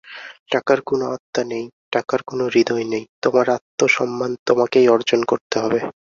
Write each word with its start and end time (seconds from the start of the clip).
টাকার 0.51 0.79
কোনো 0.81 1.05
আত্মা 1.11 1.41
নেই 1.51 1.65
টাকার 1.93 2.19
কোনো 2.23 2.43
হৃদয় 2.53 2.85
নেই 2.93 3.03
তোমার 3.23 3.45
আত্মসম্মান 3.57 4.31
তোমাকেই 4.47 4.85
অর্জন 4.87 5.21
করতে 5.31 5.55
হবে। 5.63 5.79